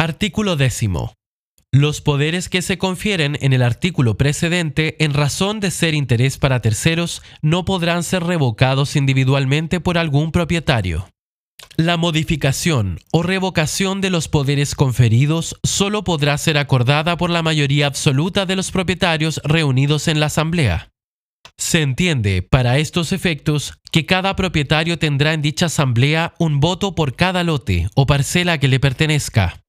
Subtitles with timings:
[0.00, 1.14] Artículo décimo.
[1.72, 6.60] Los poderes que se confieren en el artículo precedente en razón de ser interés para
[6.60, 11.08] terceros no podrán ser revocados individualmente por algún propietario.
[11.76, 17.88] La modificación o revocación de los poderes conferidos solo podrá ser acordada por la mayoría
[17.88, 20.90] absoluta de los propietarios reunidos en la Asamblea.
[21.56, 27.16] Se entiende, para estos efectos, que cada propietario tendrá en dicha asamblea un voto por
[27.16, 29.60] cada lote o parcela que le pertenezca.